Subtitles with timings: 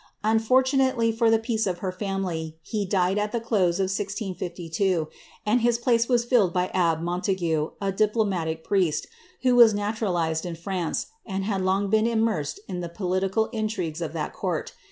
[0.23, 5.07] Unfortunately for the peace of her family, he died at the close of 1652,
[5.45, 9.05] and his place was filled by abb^ MonUigue, a diplomatic priest,
[9.43, 14.11] who was naturalized in France, and had long been immersed in the political intrigues of
[14.13, 14.73] that court.